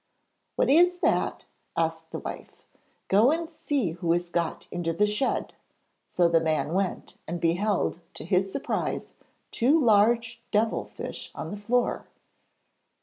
[0.55, 1.45] 'What is that?'
[1.77, 2.65] asked the wife.
[3.07, 5.53] 'Go and see who has got into the shed.'
[6.07, 9.13] So the man went, and beheld, to his surprise,
[9.51, 12.07] two large devil fish on the floor.